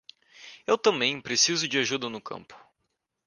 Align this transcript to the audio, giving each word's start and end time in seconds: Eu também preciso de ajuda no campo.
Eu 0.65 0.79
também 0.79 1.21
preciso 1.21 1.67
de 1.67 1.77
ajuda 1.77 2.09
no 2.09 2.19
campo. 2.19 2.55